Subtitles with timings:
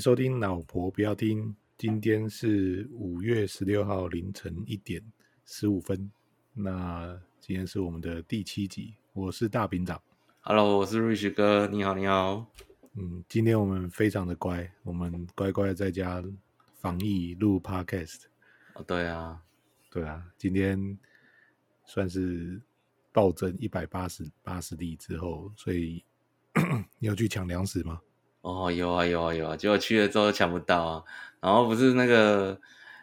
[0.00, 1.46] 迎收听《老婆不要听》。
[1.76, 4.98] 今天是五月十六号凌晨一点
[5.44, 6.10] 十五分。
[6.54, 10.00] 那今天是我们的第七集，我是大饼长。
[10.40, 12.46] Hello，我是 Rich 哥，你好，你好。
[12.94, 16.24] 嗯，今天我们非常的乖，我们乖乖在家
[16.78, 18.22] 防疫录 Podcast。
[18.76, 19.42] 哦，对啊，
[19.90, 20.98] 对啊，今天
[21.84, 22.58] 算是
[23.12, 26.02] 暴增一百八十八十例之后，所以
[26.98, 28.00] 你要去抢粮食吗？
[28.42, 31.02] 哦，有啊有啊有啊，结果去了之后抢不到啊。
[31.40, 32.58] 然后不是那个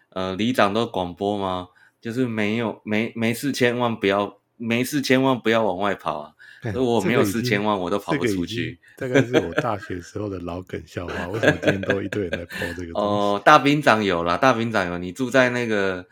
[0.10, 1.68] 呃里长都广播吗？
[2.00, 6.34] 就是没有没没事千万不要没事千万不要往外跑啊。
[6.74, 8.80] 如果我没有事千万我都跑不出去。
[8.98, 11.28] 这个、大概是我大 学时候的老梗笑话。
[11.28, 13.00] 为什么今天都一堆人在 po 这个？
[13.00, 14.98] 哦，大兵长有啦，大兵长有。
[14.98, 16.08] 你住在那个，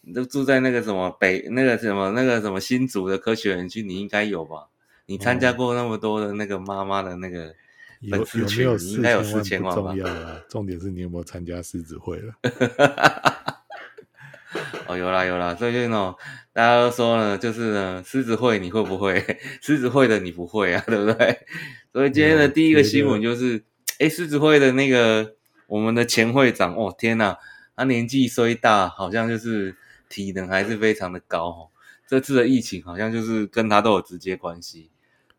[0.00, 4.68] 你都住在那个什么北那个什么那个什么新竹的科学园区，你应该有吧？
[5.06, 7.54] 你参加过那么多的那个妈妈的那个。
[8.08, 8.24] 有有
[9.00, 12.34] 没有四千万不重要啊，重点是你有没有参加狮子会了？
[14.86, 16.14] 哦，有啦有啦，最近哦，
[16.52, 19.20] 大家都说呢，就是呢，狮子会你会不会？
[19.60, 21.38] 狮子会的你不会啊， 对不对？
[21.92, 23.62] 所以今天的第一个新闻就是，
[23.98, 25.34] 哎，狮子会的那个
[25.66, 27.36] 我们的前会长，哦天呐，
[27.74, 29.74] 他年纪虽大，好像就是
[30.08, 31.68] 体能还是非常的高哦。
[32.06, 34.90] 这次的疫情好像就是跟他都有直接关系。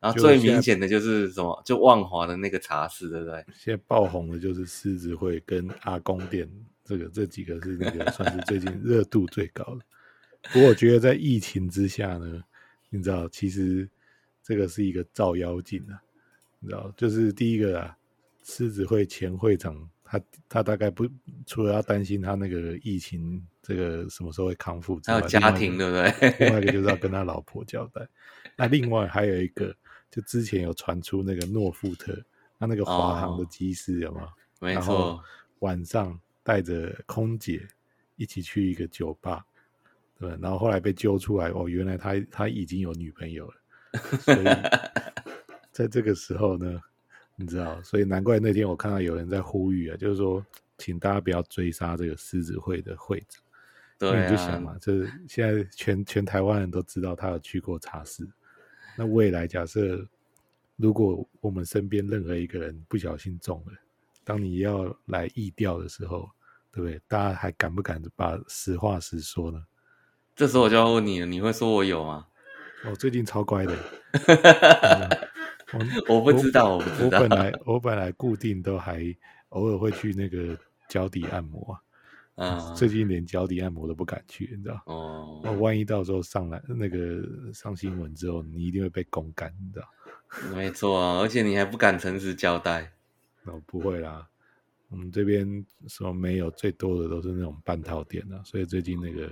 [0.06, 1.60] 然后最明显的就是什么？
[1.66, 3.44] 就万华的那个茶室，对不对？
[3.52, 6.48] 现在爆红的就是狮子会跟阿公店，
[6.84, 9.82] 这个这几个是那个算是最近 热度最高的。
[10.54, 12.44] 不过我觉得在疫情之下呢，
[12.92, 13.90] 你知道，其实
[14.44, 15.98] 这个是一个照妖镜啊，
[16.60, 17.98] 你知道，就是第一个啊，
[18.44, 21.10] 狮子会前会长他他大概不
[21.48, 26.36] 除了要担心他那个疫情这个什么时候会康复，还有家庭，对不对？
[26.42, 28.08] 另外一个就是要跟他老婆交代。
[28.56, 29.76] 那另外还有一个。
[30.10, 32.18] 就之前有传出那个诺富特，
[32.58, 34.30] 他那个华航的机师有没有？
[34.60, 35.22] 没错，
[35.60, 37.68] 晚上带着空姐
[38.16, 39.46] 一起去一个酒吧，
[40.18, 43.56] 对，然后后来被揪出来，哦，原来他他已经有女朋友了。
[44.20, 44.44] 所以
[45.72, 46.82] 在这个时候呢，
[47.36, 50.44] 你知道，所以难怪那天我看到有人在呼吁啊，就是说，
[50.78, 53.44] 请大家不要追杀这个狮子会的会长。
[53.98, 58.26] 对、啊，你就想嘛，就是现在全全台湾人都知道他有去过茶室。
[58.96, 60.08] 那未来假设，
[60.78, 63.74] 如果我们身边任何一个人不小心中了，
[64.24, 66.30] 当你要来意调的时候，
[66.72, 67.00] 对不对？
[67.08, 69.64] 大家还敢不敢把实话实说呢？
[70.36, 72.28] 这时候我就要问你了，你会说我有吗？
[72.90, 73.76] 我最近超乖的。
[76.08, 77.20] 我不知道，我不知道。
[77.20, 79.16] 我本来我本来固定都还
[79.50, 80.58] 偶尔会去那个
[80.88, 81.74] 脚底按摩。
[81.74, 81.82] 啊，
[82.76, 84.82] 最近连脚底按摩都不敢去，你知道？
[84.88, 87.24] 哦，那万一到时候上来那个
[87.54, 89.88] 上新闻之后，你一定会被公干，你知道？
[90.54, 92.92] 没错啊，而且你还不敢诚实交代。
[93.46, 94.28] 哦，不会啦，
[94.90, 99.32] 我们这边什么没有，最多的都是那种半套店啊，所以最近那个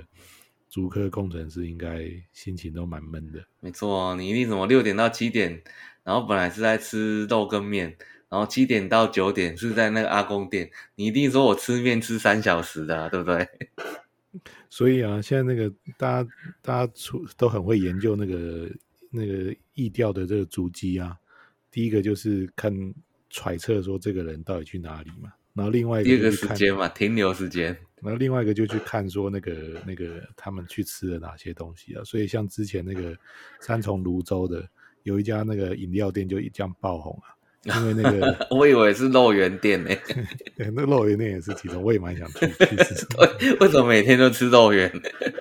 [0.69, 3.43] 足科工程师应该心情都蛮闷的。
[3.59, 5.61] 没错啊，你一定什么六点到七点，
[6.03, 7.97] 然后本来是在吃肉跟面。
[8.33, 13.47] 然后七点到九点是在那个阿公店，你一定说我吃面吃三小时的，啊，对不对？
[14.71, 16.29] 所以啊，现在那个大家
[16.63, 18.71] 大家出都很会研究那个
[19.11, 21.15] 那个意调的这个足迹啊。
[21.69, 22.73] 第一个就是看
[23.29, 27.65] 揣测说这个人到底去哪里嘛，然后另外一个时间嘛，停留时间，
[28.01, 32.03] 然后另外一个就去看说那个那个他们去吃了哪些东西啊。
[32.03, 33.15] 所以像之前那个
[33.59, 34.67] 三重泸州的
[35.03, 37.29] 有一家那个饮料店就这样爆红啊。
[37.63, 39.89] 因为那个， 我以为是肉圆店呢。
[40.57, 43.05] 对，那肉圆店也是其中，我也蛮想去 去吃。
[43.07, 44.91] 对，为什么每天都吃肉圆？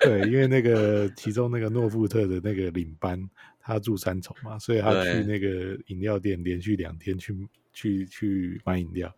[0.01, 3.19] 对，因为那个其中那个诺富特的那个领班，
[3.59, 7.35] 他住三重嘛，所以他去那个饮料店连续两天去
[7.73, 9.13] 去去买饮料，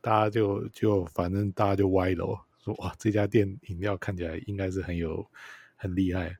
[0.00, 5.26] 大家就就反正大家就歪楼说哇，这家店饮料看起来应该是很有
[5.74, 6.36] 很厉害。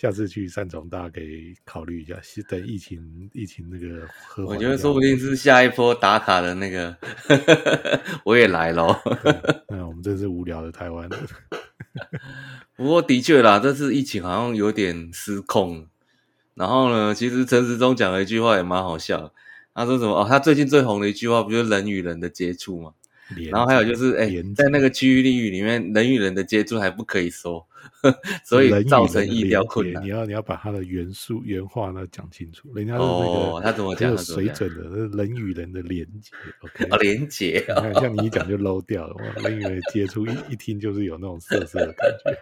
[0.00, 2.16] 下次去三重，大家可以考虑一下。
[2.22, 4.06] 是等疫情疫情那个
[4.46, 6.96] 我觉得说不定是下一波打卡的那个，
[8.24, 8.94] 我也来喽。
[9.66, 11.10] 那我们真是无聊的台湾。
[12.76, 15.88] 不过的确啦，这次疫情好像有点失控。
[16.54, 19.34] 然后呢，其实陈时中讲了一句话也蛮好笑，
[19.74, 20.12] 他说什么？
[20.12, 22.92] 哦，他最近最红的一句话不就是人与人的接触吗？
[23.50, 27.66] 然后还有就是，哎，在那个区域领域里面，人与人的接触还不可以说，
[28.44, 30.02] 所以造成医疗困难。
[30.02, 32.72] 你要你要把它的元素原话呢讲清楚。
[32.74, 34.16] 人家是那个、哦、他怎么讲？
[34.16, 36.30] 水准的，人与人的连接。
[36.62, 37.64] OK，啊，连接。
[37.66, 39.16] 你看，像你一讲就 low 掉了。
[39.42, 42.38] 人与人接触一一听就是有那种色色的感觉。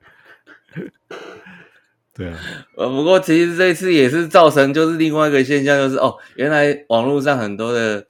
[2.18, 2.40] 对啊，
[2.76, 8.08] 呃，不过其实这次也是造成就是另外一个现象，就是哦，原来网络上很多的，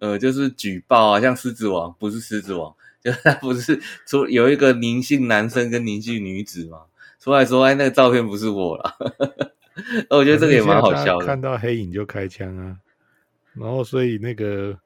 [0.00, 6.78] 呃，就是举报啊，像狮子王不是狮子王， 就是他不是出有一个宁姓男生跟宁姓女子嘛，
[7.20, 8.96] 出来说哎，那个照片不是我啦，
[10.10, 11.24] 我觉得这个也蛮好笑的。
[11.24, 12.76] 看到黑影就开枪啊，
[13.54, 14.76] 然后所以那个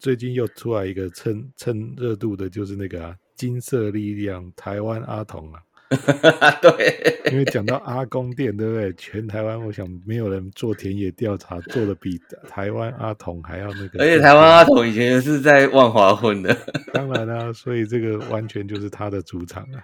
[0.00, 5.62] 最近又出来一个蹭蹭热度的，就是那个、啊、金色力量台湾阿童啊。
[6.60, 8.92] 对，因为讲到阿公店，对不对？
[8.92, 13.98] 全台湾，我想没有人做田野调查做的比台湾阿童还要那个。
[13.98, 16.54] 而且台湾阿童以前是在万华混的，
[16.92, 19.80] 当然啦、啊，所以这个完全就是他的主场啊。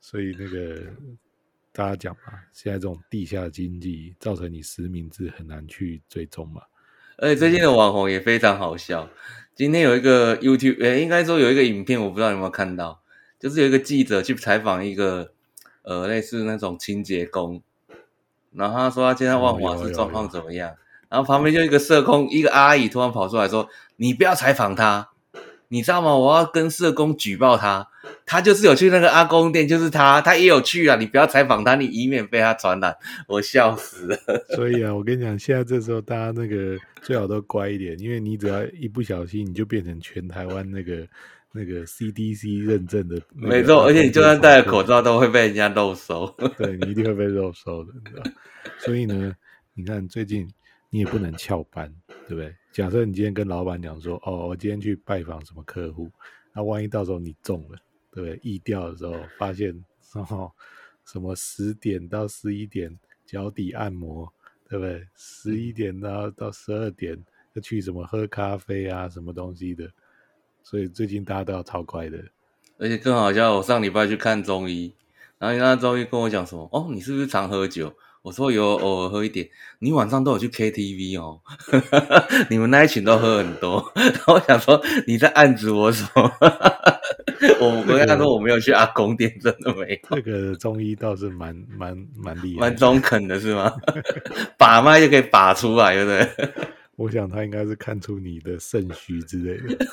[0.00, 0.80] 所以那个
[1.70, 6.62] 大家讲嘛，现在这种地下经济造成你实名制很难去追踪嘛。
[7.18, 9.10] 而且最近的网红也非常好笑。
[9.54, 13.02] 今天有一个 YouTube，诶，应该说有一个影片，我不知道你有没有看到。
[13.38, 15.30] 就是有一个记者去采访一个，
[15.82, 17.62] 呃，类似那种清洁工，
[18.52, 20.74] 然后他说他今天万华是状况怎么样？
[21.08, 25.08] 然后旁边就一个社工，一个阿姨突然跑出来说：“你不要采访他，
[25.68, 26.14] 你知道吗？
[26.14, 27.88] 我要跟社工举报他，
[28.26, 32.94] 他就是有去那个阿公店，就是他，他也有去啊，你不要采访他，你以免被他传染。”
[33.26, 34.18] 我笑死了。
[34.54, 41.06] 所以啊，我跟你讲，现在这时候大家那个最好都乖一点，因为你只要一不小心，你就变成全台湾那个。
[41.52, 46.26] 那个 CDC 认证的，没错，而且你就算戴了口罩，都会被人家肉收。
[46.58, 48.22] 对，你一定会被肉收的，你知道。
[48.78, 49.34] 所以呢，
[49.72, 50.46] 你看最近
[50.90, 51.92] 你也不能翘班，
[52.28, 52.54] 对不对？
[52.70, 56.10] 假设你今天跟老板讲说，哦，我今天去拜访什么客户，
[56.52, 57.78] 那万一到时候你中了，
[58.12, 58.38] 对不对？
[58.42, 59.72] 疫调的时候发现，
[60.14, 60.52] 哦，
[61.06, 62.94] 什么十点到十一点
[63.24, 64.30] 脚底按摩，
[64.68, 65.02] 对不对？
[65.16, 67.18] 十一点到到十二点
[67.54, 69.90] 要去什么喝咖啡啊，什么东西的。
[70.68, 72.18] 所以最近大家都要超乖的，
[72.78, 74.92] 而且更好笑，我上礼拜去看中医，
[75.38, 76.68] 然后那中医跟我讲什么？
[76.70, 77.94] 哦，你是不是常喝酒？
[78.20, 79.48] 我说有，偶尔喝一点。
[79.78, 81.40] 你晚上都有去 KTV 哦？
[82.50, 83.90] 你们那一群都喝很多。
[83.96, 86.30] 然后我想说你在暗指我什么？
[87.60, 90.16] 我我跟他说我没有去阿公店，真的没有。
[90.16, 93.72] 这个中医倒是蛮蛮蛮厉害，蛮中肯的是吗？
[94.58, 96.50] 把脉就可以把出来，对不对？
[96.98, 99.86] 我想他应该是看出你的肾虚之类的。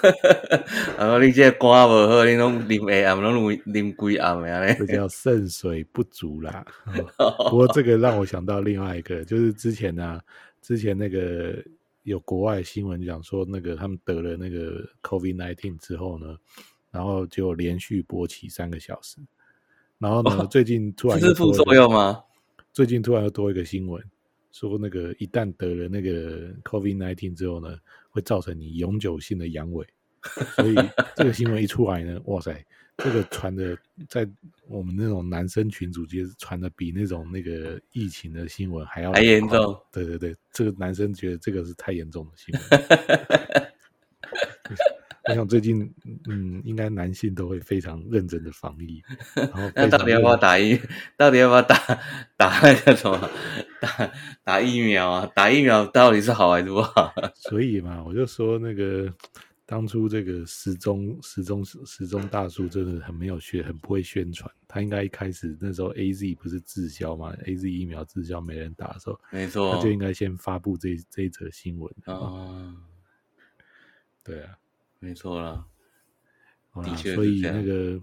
[0.97, 4.73] 然 后你这肝不好，你拢啉下暗，拢啉几暗呀？
[4.73, 6.65] 这叫肾水不足啦。
[7.51, 10.21] 不过这个让我想到另外一个，就是之前呢、啊，
[10.63, 11.63] 之前那个
[12.01, 16.35] 有国外新闻讲说，那个他们得了那个 COVID nineteen 之后呢，
[16.89, 19.17] 然后就连续勃起三个小时。
[19.99, 22.23] 然后呢，最近突然这是副作用吗？
[22.73, 24.03] 最近突然又多一个新闻。
[24.55, 27.77] 说那个一旦得了那个 COVID-19 之后呢，
[28.09, 29.85] 会造成你永久性的阳痿，
[30.55, 30.75] 所以
[31.13, 32.65] 这个新闻一出来呢，哇塞，
[32.95, 34.25] 这个传的在
[34.69, 39.77] 我们那种男生群组间传的比那种那个疫情的新闻还要还严重。
[39.91, 42.61] 对对对，这个男生觉得这个是太严重的新闻。
[45.27, 45.81] 我想最近，
[46.29, 49.01] 嗯，应该男性都会非常认真的防疫。
[49.35, 50.79] 然后 那到底要不要打疫？
[51.17, 51.75] 到底要不要打
[52.37, 53.29] 打那个什么？
[53.81, 54.11] 打
[54.43, 55.31] 打疫苗啊？
[55.33, 57.11] 打疫苗到底是好还是不好？
[57.35, 59.11] 所以嘛，我就说那个
[59.65, 64.49] 当初这个时钟时钟时钟大叔真的很没有宣，很不会宣传。
[64.67, 71.91] 他应该一开始那时候 A Z 不是滞销嘛？A Z 疫苗滞销没人打的时候，没错，他就应该先发布这这一则新闻。
[72.05, 72.75] 哦，
[74.23, 74.51] 对啊。
[74.99, 75.65] 没错啦，
[76.83, 77.99] 的确，所以那个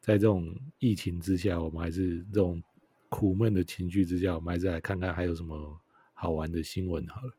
[0.00, 2.62] 在这种疫情之下，我们还是这种
[3.08, 5.80] 苦闷的情绪之下，我们还是来看看还有什么
[6.12, 7.32] 好玩的新闻好了。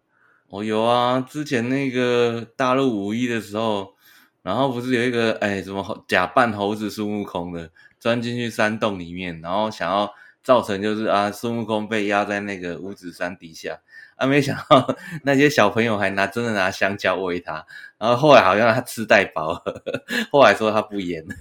[0.48, 3.94] 哦，有啊，之前那个大陆五一的时候，
[4.42, 10.12] 然后不是有一个哎，什么假扮猴子孙悟空的，钻进去山洞里面，然后想要
[10.44, 13.82] 造成就是啊，孙悟空被压在那个五指山底下。
[14.16, 14.28] 啊！
[14.28, 17.66] 没想到那些小朋友还拿真的拿香蕉喂他，
[17.98, 19.84] 然后后来好像他吃太饱了，
[20.30, 21.34] 后来说他不演了。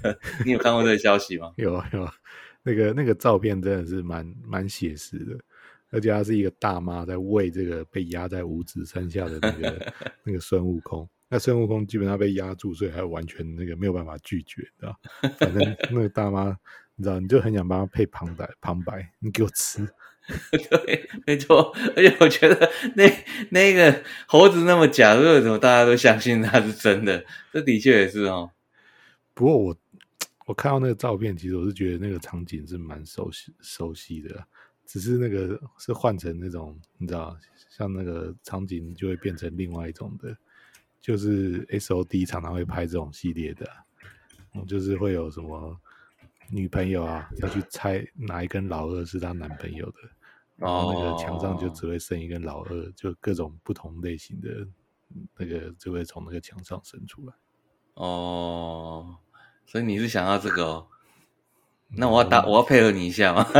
[0.46, 1.52] 你有看过这个消息吗？
[1.58, 2.08] 有有，
[2.62, 5.36] 那个那个照片真的是蛮蛮写实的，
[5.90, 11.08] 而且他是一个大妈在喂这个被压在五指山下的那个 那个孙悟空。
[11.28, 14.96] 那孙悟空基本上被压住，所以还完全那个没有办法拒绝，知道？
[15.36, 16.56] 反正那个大妈，
[16.98, 19.88] 你知道，你就很想帮他配旁白，旁白，你给我吃。
[20.68, 21.72] 对，没错。
[21.96, 23.10] 而且我觉得那
[23.50, 27.24] 那个猴子那么假，为什么大家都相信他是真的？
[27.52, 28.50] 这的确也是哦。
[29.32, 29.76] 不过我
[30.46, 34.44] 我看到那个照片，其实我是觉得那个场景是蛮熟悉熟悉的，
[34.84, 37.38] 只是那个是换成那种，你知道，
[37.70, 40.36] 像那个场景就会变成另外一种的。
[41.00, 43.66] 就是 S O D 常常会拍这种系列的，
[44.54, 45.80] 嗯，就是会有什么
[46.50, 49.98] 女朋友啊要去猜哪一根老二是她男朋友的，
[50.56, 54.66] 然后那个墙上就只会剩一根老二，就各种不同类型的
[55.36, 57.32] 那个就会从那个墙上生出来。
[57.94, 59.16] 哦，
[59.66, 60.86] 所以你是想要这个哦？
[61.90, 63.46] 那我要打，我要配合你一下吗？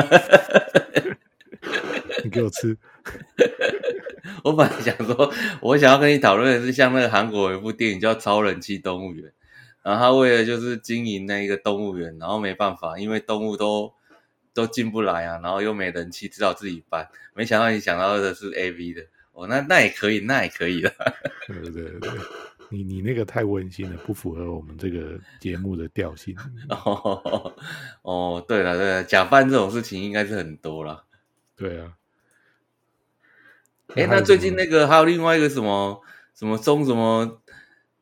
[2.25, 2.76] 你给我吃。
[4.45, 9.30] 我本来想说，我想要跟你讨论的是，像那个韩国有一部电影叫《超人气动物园》，
[9.88, 13.95] 然后他为了就是经营那一个动物园，然后没办法，因为动物都
[14.52, 17.09] 都进不来啊，然后又没人气，只好自己搬。
[17.33, 20.92] 没想到你想到的是 AV 的，哦，那那也可以，那也可以了。
[21.47, 22.11] 对对对，
[22.68, 26.37] 你你那个太温馨了，不符合我们这个节目的调性。
[26.68, 27.54] 哦
[28.02, 31.07] 哦，对了对了，假扮这种事情应该是很多了。
[31.57, 31.95] 对啊。
[33.95, 36.02] 哎，那最近那个还有另外一个什么
[36.35, 37.40] 什么中什么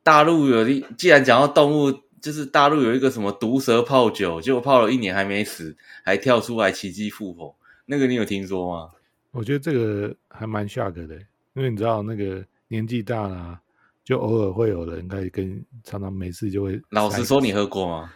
[0.07, 7.53] 大陆有一，既然讲到动物，就是大陆有一个什么毒蛇泡酒，结果泡了一年还没死，还跳出来奇迹复活，
[7.85, 8.91] 那个你有听说吗？
[9.31, 11.13] 我觉得这个还蛮 shock 的，
[11.55, 13.59] 因为你知道那个年纪大了，
[14.01, 16.81] 就偶尔会有人开始跟常常没事就会。
[16.91, 18.13] 老实说，你喝过吗？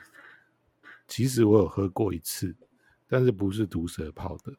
[1.10, 2.55] 其实我有喝过一次，
[3.10, 4.53] 但是不是毒蛇泡的，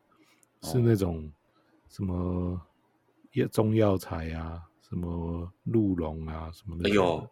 [0.69, 1.33] 是那种
[1.89, 2.61] 什么。
[3.51, 4.61] 中药材啊，
[4.93, 7.27] 什么鹿茸啊，什么的，哎呦，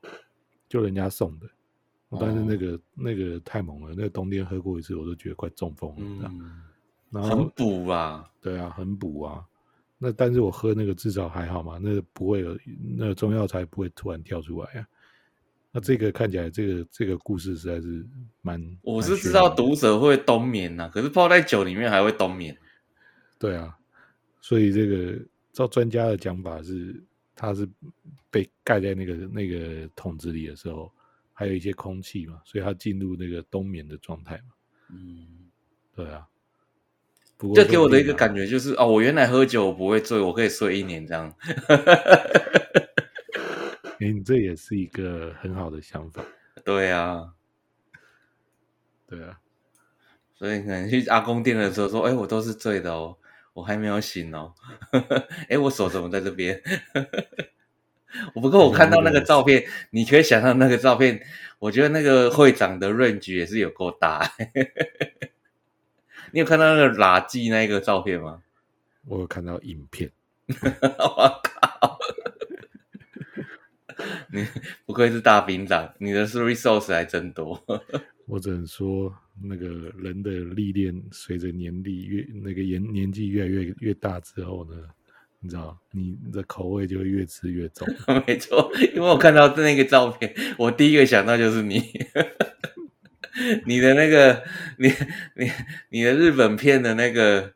[0.66, 1.46] 就人家送的。
[2.18, 6.30] 但是那个、哦、那个太猛了，那个冬天喝过一次，我都觉得快中风了。
[6.32, 6.62] 嗯，
[7.10, 9.44] 然后很补啊，对啊，很补啊。
[9.98, 12.58] 那但是我喝那个至少还好嘛，那个不会有
[12.96, 14.86] 那个中药材不会突然跳出来啊。
[15.70, 18.06] 那这个看起来，这个这个故事实在是
[18.40, 18.58] 蛮……
[18.80, 22.56] 我是知道毒蛇会冬眠呐、啊，可是泡在酒里面还会冬眠。
[23.38, 23.76] 对啊，
[24.40, 25.22] 所以这个。
[25.52, 27.02] 照专家的讲法是，
[27.40, 27.66] 它是
[28.30, 30.92] 被盖在那个那个桶子里的时候，
[31.32, 34.52] 还有一些空气嘛，所以它进入那个冬眠的状态嘛。
[34.90, 35.26] 嗯，
[35.96, 36.28] 对啊。
[37.38, 41.34] 不过这给我的一个感觉就是，哦，我原来喝酒我不会醉，我可以睡一年这样。
[43.98, 46.22] 哎、欸，你这也是一个很好的想法。
[46.62, 47.32] 对啊，
[49.06, 49.40] 对啊。
[50.34, 53.16] 所以可能去阿公店的时候说，哎、欸，我都是醉的哦。
[53.52, 54.54] 我还没有醒哦，
[55.48, 56.60] 哎，我手怎么在这边？
[58.34, 61.20] 我 不过我看到那个照片，你可以想象那个照片，
[61.58, 64.32] 我觉得那个会长的 range 也是有够大。
[66.32, 68.42] 你有看到那个垃圾那个照片吗？
[69.06, 70.10] 我有看到影片。
[70.98, 71.98] 我靠！
[74.32, 74.46] 你
[74.86, 77.62] 不愧是大兵长，你的 resource 还真多。
[78.26, 79.14] 我只能说。
[79.42, 84.76] 那个人的历练，随着年纪越那个年年纪越来越越大之后呢，
[85.40, 87.88] 你知道，你的口味就会越吃越重。
[88.26, 91.82] 没错，因为我看到那个照片，我第一个想到就是你，
[93.66, 94.42] 你的那个，
[94.78, 94.88] 你
[95.36, 95.50] 你
[95.90, 97.52] 你的日本片的那个，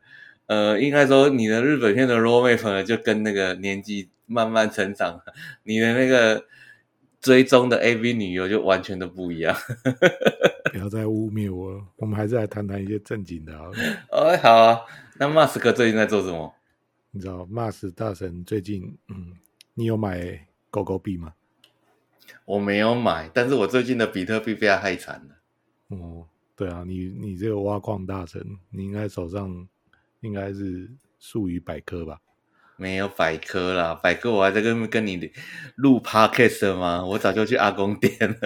[0.46, 5.20] 呃，应该说你的日本片的 roadmap 就跟那个年纪慢慢成长，
[5.64, 6.44] 你的那个。
[7.24, 9.56] 追踪的 AV 女优就完全都不一样，
[10.70, 11.82] 不要再污蔑我了。
[11.96, 13.78] 我们还是来谈谈一些正经的好了。
[14.10, 14.80] 哦，好啊。
[15.18, 16.54] 那 Mask 最近在做什么？
[17.12, 19.32] 你知道 Mask 大神最近，嗯，
[19.72, 21.32] 你有买狗狗币吗？
[22.44, 25.96] 我没有买，但是我最近的比特币被他害惨了。
[25.96, 29.66] 哦，对啊，你你这个挖矿大神，你应该手上
[30.20, 32.20] 应该是数以百颗吧？
[32.76, 35.30] 没有百科啦，百科我还在跟跟你
[35.76, 37.04] 录 podcast 吗？
[37.06, 38.36] 我早就去阿公店了。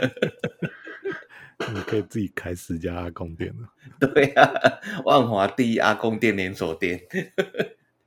[1.72, 3.68] 你可以自己开十家阿公店了。
[3.98, 4.52] 对啊，
[5.04, 7.00] 万华第一阿公店连锁店。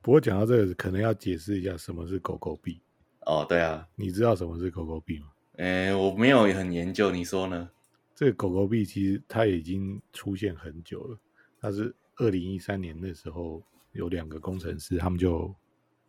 [0.00, 2.80] 不过讲到这个，可能要解释一下什么是狗狗币。
[3.26, 5.26] 哦，对啊，你知道什么是狗狗币吗？
[5.58, 7.68] 诶，我没有很研究，你说呢？
[8.14, 11.18] 这个狗狗币其实它已经出现很久了，
[11.60, 13.62] 它是二零一三年那时候
[13.92, 15.54] 有两个工程师，他们就。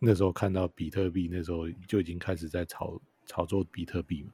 [0.04, 4.30] 那时候看到比特币，那时候就已经开始在炒炒作比特币嘛，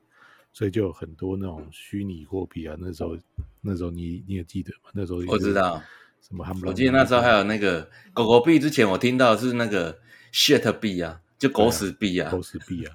[0.53, 2.77] 所以就有很多那种虚拟货币啊。
[2.79, 3.17] 那时候，
[3.61, 4.91] 那时候你你也记得吗？
[4.93, 5.81] 那时候我知道
[6.21, 8.59] 什么我记得那时候还有那个狗狗币。
[8.59, 9.97] 之前我听到是那个
[10.33, 12.93] shit 币啊，就狗屎币啊，啊，狗屎币啊。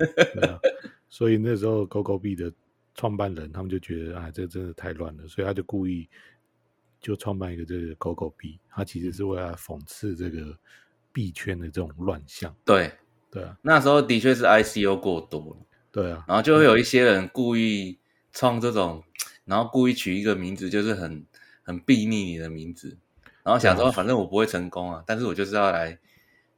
[1.09, 2.51] 所以那时候狗狗币的
[2.93, 6.07] 创办人他们就觉得啊，这真的太乱了，所以他就故意
[6.99, 10.57] 就创办一个这个狗狗币，他其实是为了讽刺这个
[11.15, 12.53] 币圈的这种乱象。
[12.65, 12.91] 对
[13.31, 15.57] 对啊，那时候的确是 ICO 过多了，
[15.91, 17.97] 对啊，然后就会有一些人故意
[18.33, 19.01] 创这种，
[19.45, 21.25] 然后故意取一个名字，就是很
[21.63, 22.97] 很睥睨你的名字，
[23.43, 25.97] 然后想说反正我不会成功啊，但是我就是要来，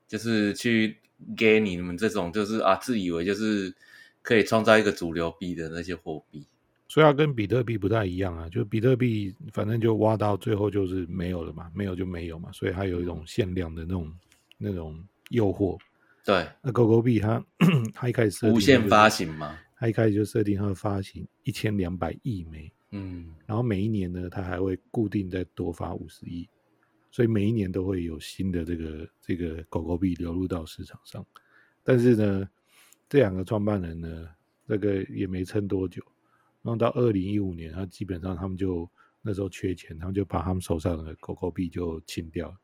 [0.08, 0.98] 就是去。
[1.36, 3.74] 给你们这种就是啊，自以为就是
[4.22, 6.46] 可以创造一个主流币的那些货币，
[6.88, 8.48] 所以它跟比特币不太一样啊。
[8.50, 14.14] 就比特币，反正就挖到最后就是没有了嘛，没有就没有嘛，所以它有一种限量的那种
[14.58, 15.78] 那种诱惑。
[16.26, 17.44] 对，那狗狗币它
[17.94, 26.48] 它一开始无限发行嘛，它一开始就设定它的发行一千两百亿枚，嗯，然后每一年呢，它还会固定再多发五十亿。
[27.10, 31.26] 所以每一年都会有新的这个这个狗狗币流入到市场上，
[31.82, 32.48] 但是呢，
[33.10, 34.28] 这两个创办人呢，
[34.68, 36.04] 这个也没撑多久，
[36.62, 38.88] 然后到二零一五年，他基本上他们就
[39.22, 42.56] 那时候缺钱，他们就把他们手上的狗狗币就清掉了，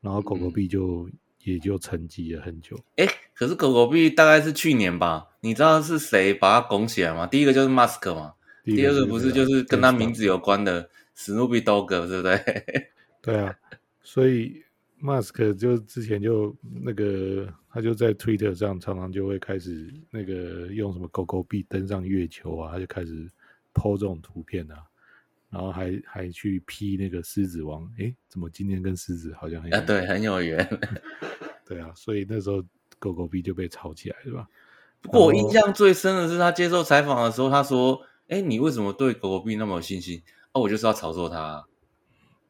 [0.00, 1.08] 然后狗狗币就
[1.44, 2.76] 也就沉寂了很久。
[2.96, 5.28] 哎、嗯，可是狗狗币大概是去年吧？
[5.40, 7.26] 你知道是谁把它拱起来吗？
[7.26, 8.32] 第一个就是 Musk 嘛，
[8.64, 12.40] 第二个不是就是跟他名字有关的史努比 dog，对不对？
[13.22, 13.54] 对啊。
[14.02, 14.62] 所以
[15.02, 23.28] ，Musk 就之前就那个，他就在 Twitter 上常常就会开始那个用什么狗狗币登上月球啊，他就开始
[23.72, 24.76] po 这种图片啊，
[25.54, 29.80] 然后还还去批那个狮子王，诶，怎么今天跟狮子好像很啊？
[29.86, 30.58] 对，很有缘。
[31.64, 32.62] 对啊，所以那时候
[32.98, 34.46] 狗狗币就被炒起来，是吧？
[35.00, 40.22] 不过我印象最深的是他接受采访的时候，他说：“诶，你为什么对狗狗币那么有信心？
[40.52, 41.64] 哦，我就是要炒作它。”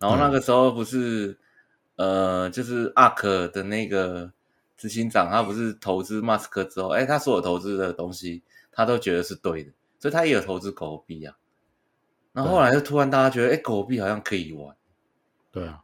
[0.01, 1.29] 然后那个时候不是。
[1.29, 1.39] 嗯
[1.97, 4.33] 呃，就是 ARK 的那个
[4.77, 8.43] 执行长，他不是投资马斯克之后，哎，他所有投资的东西，
[8.73, 9.71] 他都觉得是对的，
[10.01, 11.37] 所以他也有投资狗狗币啊。
[12.35, 14.77] 然后后来就突然大家觉得，哎，狗狗币好像可以玩。
[15.51, 15.83] 对啊。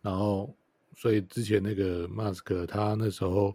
[0.00, 0.54] 然后，
[0.94, 3.54] 所以之前那个马斯克，他那时候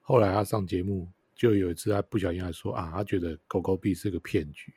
[0.00, 4.72] 后来他上节目，就有一次他不小心还说啊，他觉得狗狗币是个骗局。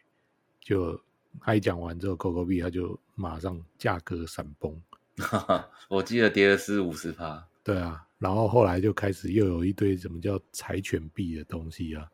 [0.60, 1.00] 就
[1.40, 4.76] 他一讲完之后，狗狗币他就马上价格闪崩。
[5.18, 7.48] 哈哈，我记得跌了四五十趴。
[7.64, 12.10] 对啊，然后后来就开始又有一堆什么叫柴犬币的东西啊，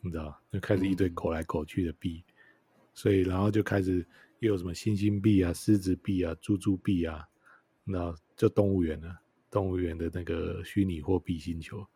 [0.00, 2.25] 你知道就开始一堆狗来狗去的币，嗯、
[2.96, 4.04] 所以然后就开始
[4.38, 7.22] 又有什么猩猩币啊、狮子币啊、猪猪币啊，
[7.84, 9.14] 那就动物园了，
[9.50, 11.86] 动物园的那个虚拟货币星球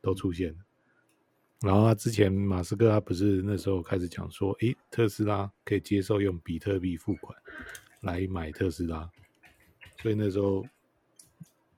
[0.00, 0.58] 都出现了。
[1.60, 7.38] 然后他之前马斯克他不是那时候开始讲说，诶，特斯拉可以接受用比特币付款
[8.00, 9.08] 来买特斯拉。
[10.00, 10.64] 所以那时候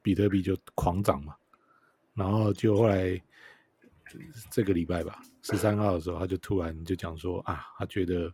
[0.02, 1.34] 比特币就狂涨嘛，
[2.14, 3.20] 然后就后来
[4.50, 8.32] 这个礼拜吧，十三号的时候，他就突然就讲说啊，他觉得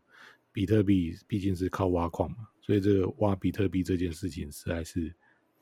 [0.54, 5.12] 比特币毕竟是靠挖矿嘛，所以这个挖比特币这件事情实在是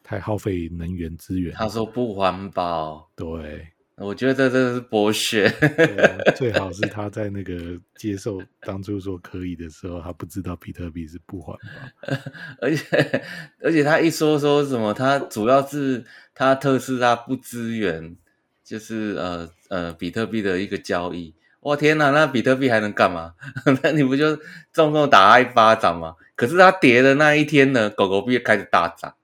[0.04, 1.54] 太耗费能源资源。
[1.54, 3.66] 他说不环保，对。
[3.96, 5.48] 我觉得这真的是博学，
[6.34, 11.56] 最好是他在那个接受当初说可以的时候，他不知道比特币是不环
[12.00, 12.16] 保，
[12.60, 13.24] 而且
[13.60, 18.16] 而且他一说说什么，他主要是他特斯拉不支援，
[18.64, 21.34] 就是呃呃比特币的一个交易。
[21.62, 23.34] 我天哪，那比特币还能干嘛？
[23.82, 24.36] 那你不就
[24.72, 26.16] 重重打他一巴掌吗？
[26.36, 29.14] 可是他跌的那一天呢，狗狗币开始大涨，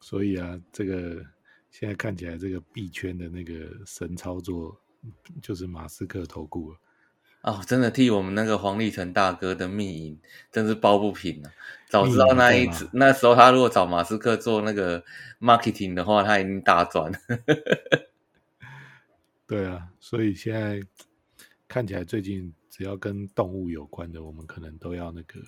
[0.00, 1.24] 所以啊，这个。
[1.78, 3.52] 现在看起来，这个币圈的那个
[3.84, 4.80] 神操作
[5.42, 6.78] 就是马斯克投顾了
[7.42, 10.18] 哦，真的替我们那个黄立成大哥的命运
[10.50, 11.52] 真是抱不平啊！
[11.90, 15.04] 早知道那一次那时候他如果找马斯克做那个
[15.38, 17.18] marketing 的话，他已经大赚了。
[19.46, 20.82] 对啊，所以现在
[21.68, 25.40] 看起来，最近只要跟动物有关的，我们可能都要那个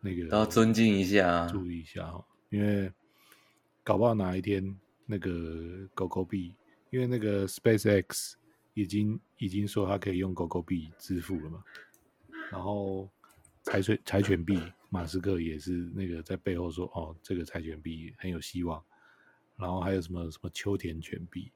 [0.00, 2.92] 那个都要尊敬一下，注意一下哦，因为
[3.82, 4.76] 搞不好哪一天。
[5.12, 6.54] 那个狗狗币，
[6.90, 8.34] 因为那个 SpaceX
[8.74, 11.64] 已经已经说它可以用狗狗币支付了嘛，
[12.48, 13.10] 然后
[13.64, 14.56] 柴犬柴犬币，
[14.88, 18.80] 马斯克也是那个在背后说哦，这个柴犬币很有希望，
[19.56, 21.50] 然后还有什么什么秋田犬币，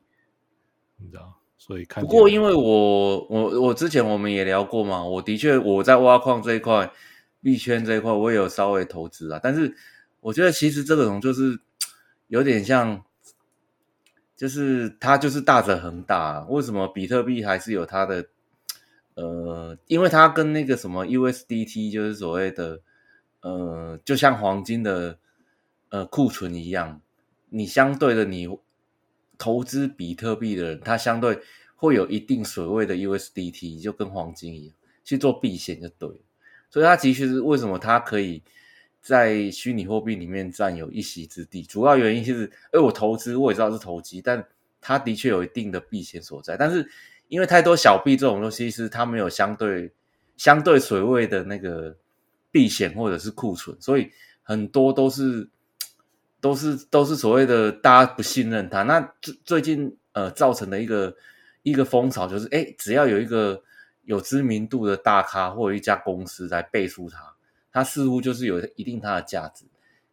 [0.96, 1.40] 你知道？
[1.66, 6.92] 所以看不过因为我我我之前我们也聊过嘛，我的确我在挖矿这一块
[7.40, 9.74] 币圈这一块我也有稍微投资啊，但是
[10.20, 11.59] 我觉得其实这种就是
[12.27, 13.03] 有点像。
[14.37, 18.27] 就是它就是大者恒大，为什么比特币还是有它的？
[19.14, 22.81] 呃，因为它跟那个什么 USDT 就是所谓的
[23.42, 25.16] 呃，就像黄金的
[25.90, 27.00] 呃库存一样，
[27.48, 28.48] 你相对的你
[29.38, 31.38] 投资比特币的人，他相对
[31.77, 36.16] 会有一定水位的 USDT，就跟黄金一样去做避险就对了。
[36.70, 38.42] 所以它其实是为什么它可以
[39.01, 44.44] 在虚拟货币里面占有一席之地，主要原因就是，哎，我投资我也知道是投机，但
[44.81, 46.57] 它的确有一定的避险所在。
[46.57, 46.88] 但是
[47.29, 49.92] 因为太多小币这种东西是它没有相对
[50.37, 51.97] 相对水位的那个
[52.51, 54.11] 避险或者是库存，所以
[54.42, 55.49] 很多都是。
[56.44, 61.16] 都是都是所谓的大家不信任他，那最最近呃造成的一个
[61.62, 63.62] 一个风潮就是，哎，只要有一个
[64.02, 67.35] 有知名度的大咖或者一家公司来背书他，
[67.72, 69.64] 他似乎就是有一定它的价值。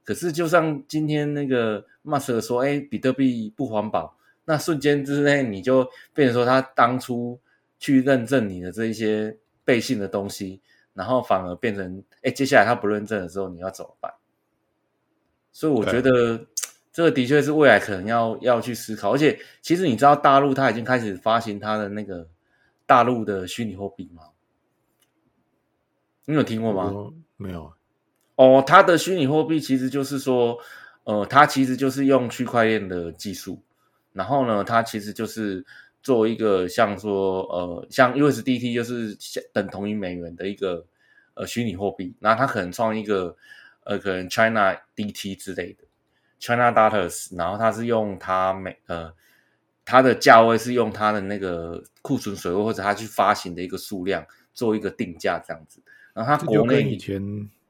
[0.05, 4.15] 可是就像今天那个马斯克说，哎，比特币不环保，
[4.45, 7.37] 那瞬间之内你就变成说他当初
[7.77, 10.61] 去认证你的这一些背信的东西，
[10.93, 14.09] 然后反而变成，哎，接下来他不认证的时候，你要怎么办？
[15.53, 16.39] 所以我觉得
[16.93, 22.27] 这个的确是未来可能要要去思考，而且其实你知道大陆它已经开始发行它的那个
[22.85, 24.23] 大陆的虚拟货币吗？
[26.25, 27.11] 你有听过吗？
[27.35, 27.73] 没有。
[28.35, 30.57] 哦，它的虚拟货币其实就是说，
[31.03, 33.61] 呃，它其实就是用区块链的技术，
[34.13, 35.65] 然后呢，它其实就是
[36.01, 39.17] 做一个像说，呃，像 USDT 就是
[39.51, 40.85] 等同于美元的一个
[41.33, 43.35] 呃虚拟货币，那它可能创一个。
[43.83, 45.83] 呃，可能 China DT 之类的
[46.39, 49.11] ，China Datas，然后它是用它每呃
[49.83, 55.81] 它的价位是用它的那个库存水位或者它去发行的一个数量做一个定价这样子。
[56.13, 57.21] 然后它国内以前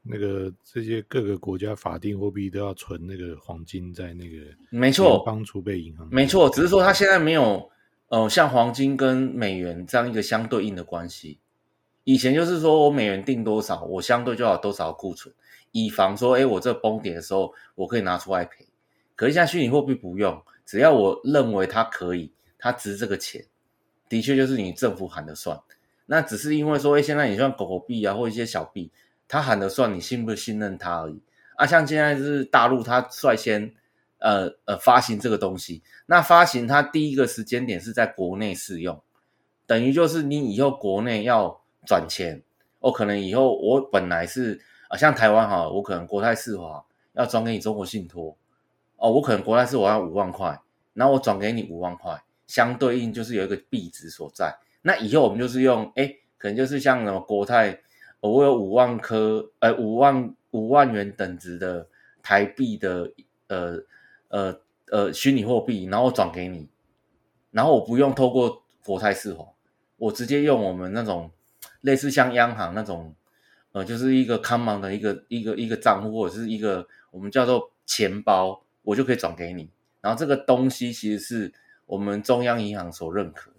[0.03, 4.37] 那个这些各个国家法定货币都要存那个黄金在那个
[4.69, 7.69] 没错联邦储备银行，没错，只是说它现在没有
[8.09, 11.39] 呃像黄金跟美元这样一个相对应的关系。
[12.03, 15.33] 以前就是说我美元定多少，我相对就要有多少库存。
[15.71, 18.67] 以防说，哎，我这崩点的时候，我可以拿出来赔。
[19.15, 23.45] 可是现在虚拟货币不用，只要我认为它可以，它值这个钱，
[24.09, 25.59] 的确就是你政府喊的算。
[26.05, 28.91] 那只是因为说，哎，现在你像狗狗币啊，或一些小币，
[29.27, 31.21] 它喊的算，你信不信任它而已。
[31.55, 33.73] 啊，像现在是大陆，它率先
[34.17, 39.01] 呃呃发行这个东西，那发行它第一个时间点是在国内试用，
[39.67, 42.41] 等于就是你以后国内要转钱，
[42.79, 44.59] 哦，可能以后我本来是。
[44.91, 48.35] 啊，像台湾哈，我可能国泰世华要转给你中国信托，
[48.97, 50.59] 哦，我可能国泰世华要五万块，
[50.93, 54.53] 然后我转给你五万块，相对应就是有一个币值所在。
[54.81, 57.79] 那以后我们就是用，哎，可能就是像什么国泰，
[58.19, 61.87] 我有五万颗，呃，五万五万元等值的
[62.21, 63.09] 台币的，
[63.47, 63.77] 呃
[64.27, 66.67] 呃呃虚拟货币，然后我转给你，
[67.51, 69.47] 然后我不用透过国泰世华，
[69.95, 71.31] 我直接用我们那种
[71.79, 73.15] 类似像央行那种。
[73.73, 79.69] 呃，就是一个 common 的一个一个一个账户或者是一个我们叫做钱包，我就可以转给你。
[80.01, 81.53] 然后这个东西其实是
[81.85, 83.57] 我们中央银行所认可的。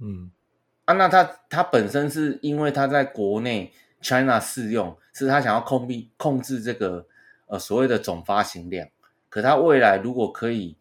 [0.00, 0.30] 嗯，
[0.84, 7.06] 啊，那它它本身是因为它在国内 China 适用，是它想要控币控制这个
[7.46, 8.86] 呃所谓的总发行量。
[9.30, 10.76] 可它未来如果可以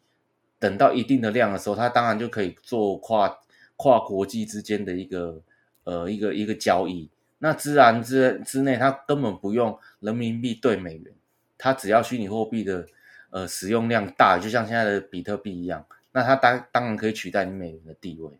[0.59, 3.39] 等到一定的量的时候，它当然就可以做跨
[3.77, 5.41] 跨国际之间的一个
[5.85, 7.09] 呃一个一个交易。
[7.45, 11.13] 那自然之之内，它根本不用人民币兑美元，
[11.59, 12.87] 它只要虚拟货币的
[13.29, 18.39] 呃使用量大，就像现在的比特币一样，那它当当然可以取代你美元的地位。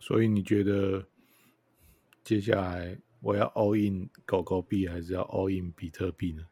[0.00, 1.04] 所以你觉得
[2.24, 6.42] 接下来我要 all in 狗狗币，还是要 all in 比特币呢？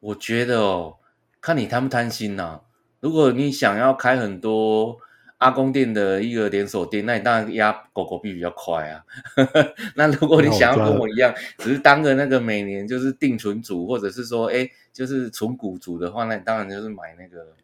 [0.00, 0.96] 我觉得哦，
[1.42, 2.62] 看你贪不贪心呐、啊。
[3.00, 4.98] 如果你想要开很多。
[5.38, 9.04] 阿公店的一个连锁店，那你当然压狗狗币比较快啊。
[9.96, 17.54] 那如果你想要跟我一样，只是当个那个每年就是定存组，或者是说，哎，就是存股组的话，那你当然就是买那个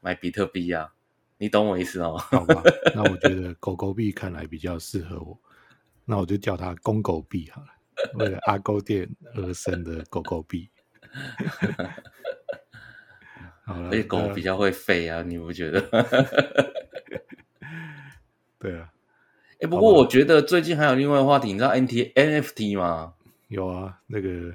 [0.00, 0.92] 买比特币啊。
[1.38, 2.16] 你懂我意思哦？
[2.18, 2.62] 好吧，
[2.94, 5.36] 那我觉得 狗狗币看来比较适合我，
[6.04, 7.66] 那我就叫它公狗币好了，
[8.14, 10.70] 为了阿公店而生的狗狗币。
[13.64, 15.80] 好了，而且狗比较会飞啊，你不觉得？
[19.62, 23.14] 哎，不过我觉得最近还有另外一个话题，你知道 N T N F T 吗？
[23.46, 24.52] 有啊，那个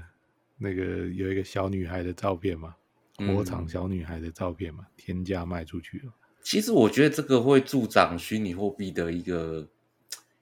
[0.57, 2.75] 那个有一个小女孩的照片嘛，
[3.19, 6.11] 火场小女孩的照片嘛，嗯、天价卖出去了。
[6.41, 9.65] 其实我觉得这个会助长虚拟货币的一个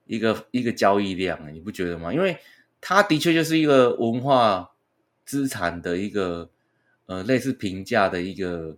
[0.07, 2.11] 一个一个交易量，你不觉得吗？
[2.11, 2.35] 因为
[2.81, 4.71] 它的确就是一个文化
[5.25, 6.49] 资产的一个
[7.05, 8.75] 呃类似评价的一个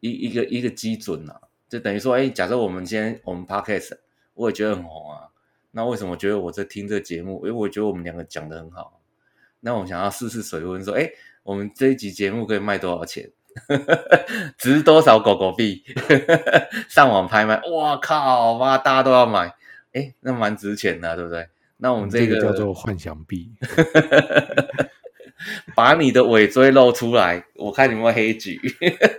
[0.00, 3.98] 一一个一个基准啊，就等于说，哎，假设我们今天我们 Podcast。
[4.34, 5.28] 我也觉得很红啊，
[5.70, 7.36] 那为什么我觉得我在听这个节目？
[7.38, 9.00] 因为我觉得我们两个讲的很好，
[9.60, 11.10] 那我想要试试水温，说，哎，
[11.42, 13.30] 我们这一集节目可以卖多少钱？
[14.58, 15.84] 值多少狗狗币？
[16.90, 19.54] 上网拍卖，哇靠妈，大家都要买，
[19.92, 21.48] 哎，那蛮值钱的，对不对？
[21.76, 23.52] 那我们这个、嗯这个、叫做幻想币，
[25.76, 28.60] 把你的尾椎露出来，我看你们会黑举。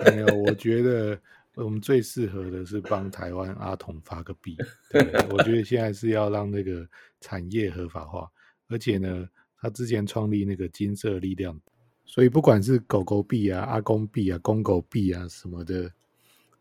[0.05, 1.17] 没有，我觉得
[1.55, 4.57] 我们最适合的是帮台湾阿童发个币。
[4.89, 6.87] 对，我觉得现在是要让那个
[7.21, 8.29] 产业合法化，
[8.67, 9.27] 而且呢，
[9.59, 11.59] 他之前创立那个金色力量，
[12.03, 15.89] 所以不管是狗狗币啊、阿公币啊、公狗币啊什么的，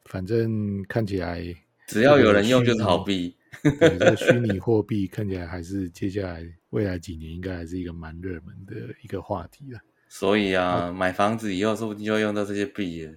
[0.05, 1.45] 反正看起来
[1.87, 3.37] 只要有人用就是好币。
[3.63, 9.79] 对，这个虚拟货币看起来还是接下来未来几年应该还是一个蛮热门的一个话题了。
[10.09, 13.13] 所以啊，买房子以后说不定就用到这些币了。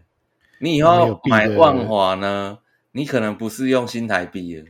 [0.60, 2.60] 你以后买万华呢，
[2.92, 4.66] 你可能不是用新台币了，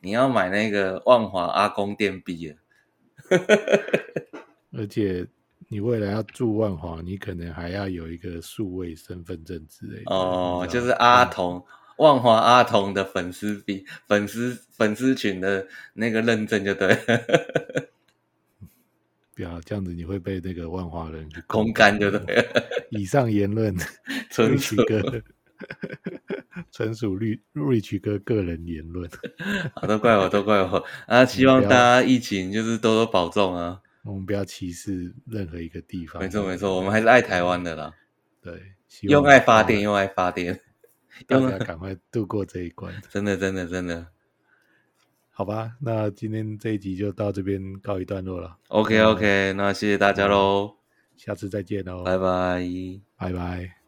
[0.00, 2.56] 你要买那个万华阿公店币了。
[4.76, 5.26] 而且
[5.68, 10.14] 你未来要住万华，你可能还要有一个数位身份证之类的。
[10.14, 11.64] 哦，就是阿童。
[11.96, 16.96] 万华阿童的粉丝币，粉丝粉丝群的那个认证就对了，
[19.34, 22.46] 不要这样子，你会被那个万华人空 干就对。
[22.90, 23.74] 以上言论
[24.30, 25.22] 纯属哥，
[26.72, 29.08] 纯属绿 Rich 哥个人言论。
[29.74, 31.24] 好，都怪我，都怪我啊！
[31.24, 33.80] 希望大家疫情就是多多保重啊。
[34.02, 36.22] 我们不要歧视任何一个地方。
[36.22, 37.92] 没错，没错，我们还是爱台湾的啦。
[38.42, 38.60] 对，
[39.02, 40.58] 用爱发电，用爱发电。
[41.26, 44.06] 大家赶快度过这一关，真的，真的，真的，
[45.40, 45.72] 好吧。
[45.80, 48.58] 那今天这一集就到这边告一段落了。
[48.68, 50.74] OK，OK，那谢谢大家喽，
[51.16, 52.62] 下次再见喽，拜拜，
[53.16, 53.79] 拜拜。